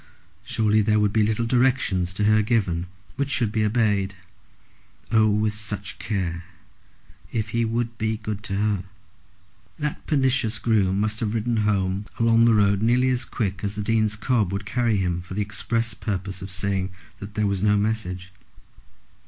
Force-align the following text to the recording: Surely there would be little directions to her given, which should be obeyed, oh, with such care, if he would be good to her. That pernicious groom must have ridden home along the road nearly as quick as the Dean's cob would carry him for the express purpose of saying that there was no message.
Surely 0.43 0.81
there 0.81 0.99
would 0.99 1.13
be 1.13 1.21
little 1.21 1.45
directions 1.45 2.11
to 2.11 2.23
her 2.23 2.41
given, 2.41 2.87
which 3.17 3.29
should 3.29 3.51
be 3.51 3.63
obeyed, 3.63 4.15
oh, 5.11 5.29
with 5.29 5.53
such 5.53 5.99
care, 5.99 6.43
if 7.31 7.49
he 7.49 7.63
would 7.65 7.95
be 7.99 8.17
good 8.17 8.41
to 8.41 8.55
her. 8.55 8.83
That 9.77 10.07
pernicious 10.07 10.57
groom 10.57 10.99
must 10.99 11.19
have 11.19 11.35
ridden 11.35 11.57
home 11.57 12.07
along 12.19 12.45
the 12.45 12.55
road 12.55 12.81
nearly 12.81 13.09
as 13.11 13.25
quick 13.25 13.63
as 13.63 13.75
the 13.75 13.83
Dean's 13.83 14.15
cob 14.15 14.51
would 14.51 14.65
carry 14.65 14.97
him 14.97 15.21
for 15.21 15.35
the 15.35 15.41
express 15.43 15.93
purpose 15.93 16.41
of 16.41 16.49
saying 16.49 16.89
that 17.19 17.35
there 17.35 17.45
was 17.45 17.61
no 17.61 17.77
message. 17.77 18.31